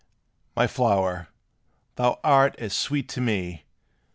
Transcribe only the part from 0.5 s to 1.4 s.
My flower,